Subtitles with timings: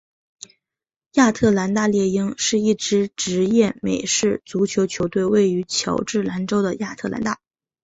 [1.11, 7.39] 亚特兰大猎鹰是一支职业美式足球球队位于乔治亚州的亚特兰大。